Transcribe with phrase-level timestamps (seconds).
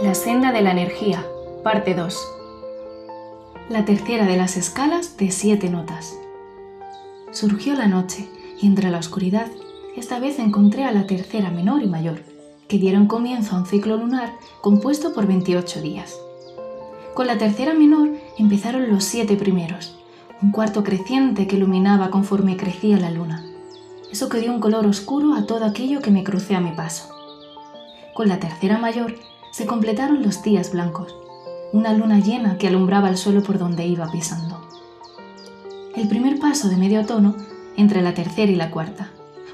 [0.00, 1.22] La senda de la energía,
[1.62, 2.28] parte 2.
[3.68, 6.16] La tercera de las escalas de siete notas.
[7.30, 8.26] Surgió la noche
[8.60, 9.48] y entre la oscuridad,
[9.94, 12.22] esta vez encontré a la tercera menor y mayor,
[12.68, 14.32] que dieron comienzo a un ciclo lunar
[14.62, 16.18] compuesto por 28 días.
[17.12, 19.98] Con la tercera menor empezaron los siete primeros,
[20.40, 23.44] un cuarto creciente que iluminaba conforme crecía la luna.
[24.10, 27.10] Eso que dio un color oscuro a todo aquello que me crucé a mi paso.
[28.14, 29.14] Con la tercera mayor
[29.52, 31.14] se completaron los días blancos,
[31.72, 34.66] una luna llena que alumbraba el suelo por donde iba pisando.
[35.94, 37.36] El primer paso de medio tono
[37.76, 39.10] entre la tercera y la cuarta,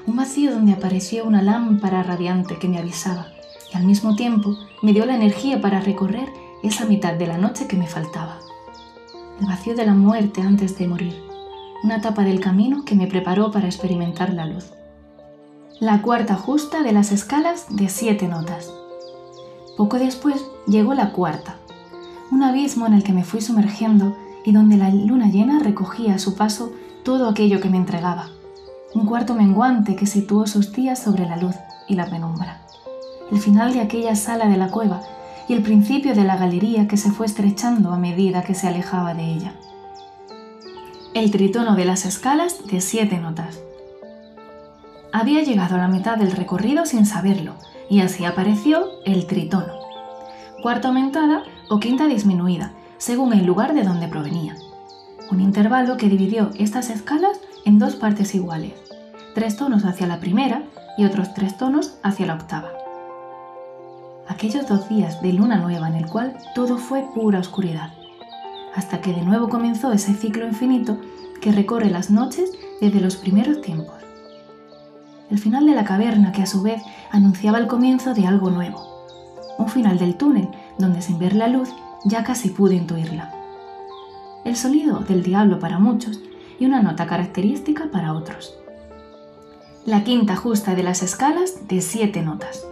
[0.07, 3.27] un vacío donde apareció una lámpara radiante que me avisaba
[3.73, 6.29] y al mismo tiempo me dio la energía para recorrer
[6.63, 8.39] esa mitad de la noche que me faltaba.
[9.41, 11.21] El vacío de la muerte antes de morir,
[11.83, 14.71] una etapa del camino que me preparó para experimentar la luz.
[15.81, 18.73] La cuarta justa de las escalas de siete notas.
[19.79, 21.55] Poco después llegó la cuarta,
[22.31, 24.13] un abismo en el que me fui sumergiendo
[24.43, 28.27] y donde la luna llena recogía a su paso todo aquello que me entregaba.
[28.93, 31.55] Un cuarto menguante que situó sus días sobre la luz
[31.87, 32.59] y la penumbra.
[33.31, 34.99] El final de aquella sala de la cueva
[35.47, 39.13] y el principio de la galería que se fue estrechando a medida que se alejaba
[39.13, 39.53] de ella.
[41.13, 43.61] El tritono de las escalas de siete notas.
[45.19, 47.55] Había llegado a la mitad del recorrido sin saberlo,
[47.89, 49.73] y así apareció el tritono.
[50.61, 54.55] Cuarta aumentada o quinta disminuida, según el lugar de donde provenía.
[55.29, 58.71] Un intervalo que dividió estas escalas en dos partes iguales,
[59.35, 60.63] tres tonos hacia la primera
[60.97, 62.69] y otros tres tonos hacia la octava.
[64.29, 67.91] Aquellos dos días de luna nueva en el cual todo fue pura oscuridad,
[68.73, 70.97] hasta que de nuevo comenzó ese ciclo infinito
[71.41, 74.08] que recorre las noches desde los primeros tiempos
[75.29, 79.05] el final de la caverna que a su vez anunciaba el comienzo de algo nuevo,
[79.57, 81.69] un final del túnel donde sin ver la luz
[82.05, 83.33] ya casi pude intuirla.
[84.45, 86.19] El sonido del diablo para muchos
[86.59, 88.55] y una nota característica para otros.
[89.85, 92.65] La quinta justa de las escalas de siete notas.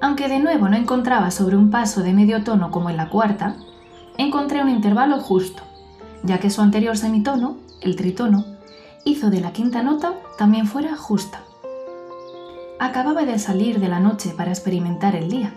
[0.00, 3.56] Aunque de nuevo no encontraba sobre un paso de medio tono como en la cuarta,
[4.18, 5.62] encontré un intervalo justo,
[6.22, 8.55] ya que su anterior semitono, el tritono,
[9.06, 11.44] hizo de la quinta nota también fuera justa.
[12.80, 15.54] Acababa de salir de la noche para experimentar el día,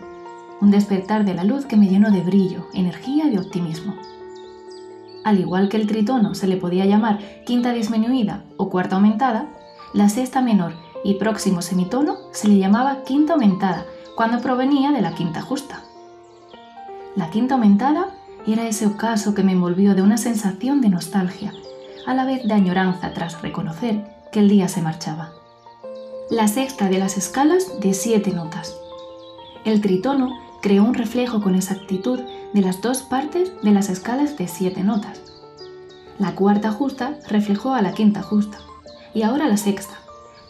[0.62, 3.96] un despertar de la luz que me llenó de brillo, energía y optimismo.
[5.26, 9.50] Al igual que el tritono se le podía llamar quinta disminuida o cuarta aumentada,
[9.94, 10.74] la sexta menor
[11.04, 13.84] y próximo semitono se le llamaba quinta aumentada
[14.16, 15.82] cuando provenía de la quinta justa.
[17.16, 18.10] La quinta aumentada
[18.46, 21.52] era ese ocaso que me envolvió de una sensación de nostalgia
[22.06, 25.32] a la vez de añoranza tras reconocer que el día se marchaba.
[26.30, 28.76] La sexta de las escalas de siete notas.
[29.66, 30.30] El tritono
[30.62, 32.20] creó un reflejo con exactitud
[32.54, 35.22] de las dos partes de las escalas de siete notas.
[36.18, 38.58] La cuarta justa reflejó a la quinta justa
[39.14, 39.96] y ahora la sexta,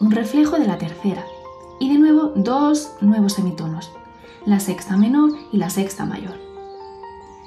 [0.00, 1.24] un reflejo de la tercera,
[1.78, 3.90] y de nuevo dos nuevos semitonos,
[4.44, 6.34] la sexta menor y la sexta mayor.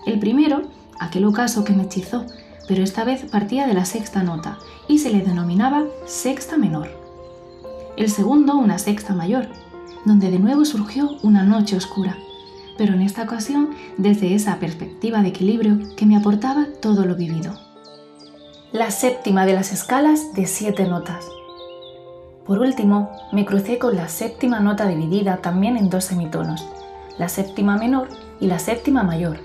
[0.05, 0.63] El primero,
[0.99, 2.25] aquel ocaso que me hechizó
[2.67, 4.57] pero esta vez partía de la sexta nota
[4.87, 6.89] y se le denominaba sexta menor.
[7.97, 9.47] El segundo una sexta mayor,
[10.05, 12.17] donde de nuevo surgió una noche oscura,
[12.77, 17.53] pero en esta ocasión desde esa perspectiva de equilibrio que me aportaba todo lo vivido.
[18.71, 21.25] La séptima de las escalas de siete notas.
[22.45, 26.65] Por último, me crucé con la séptima nota dividida también en dos semitonos,
[27.17, 28.09] la séptima menor
[28.39, 29.37] y la séptima mayor,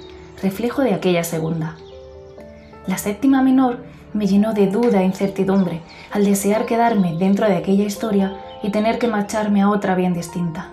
[0.42, 1.76] reflejo de aquella segunda.
[2.88, 3.84] La séptima menor
[4.14, 8.98] me llenó de duda e incertidumbre al desear quedarme dentro de aquella historia y tener
[8.98, 10.70] que marcharme a otra bien distinta.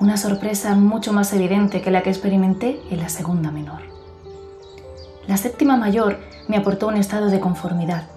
[0.00, 3.80] Una sorpresa mucho más evidente que la que experimenté en la segunda menor.
[5.26, 8.08] La séptima mayor me aportó un estado de conformidad,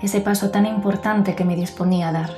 [0.00, 2.30] ese paso tan importante que me disponía a dar.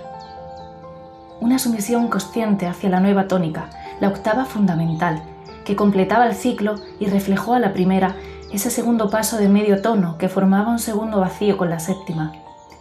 [1.41, 3.71] Una sumisión consciente hacia la nueva tónica,
[4.01, 5.22] la octava fundamental,
[5.65, 8.16] que completaba el ciclo y reflejó a la primera
[8.54, 12.33] ese segundo paso de medio tono que formaba un segundo vacío con la séptima,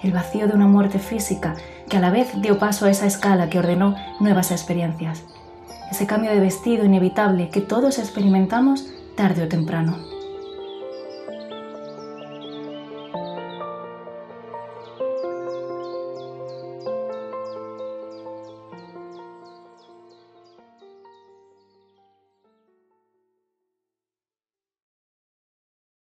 [0.04, 1.56] el vacío de una muerte física
[1.90, 5.24] que a la vez dio paso a esa escala que ordenó nuevas experiencias,
[5.90, 8.86] ese cambio de vestido inevitable que todos experimentamos
[9.16, 10.13] tarde o temprano.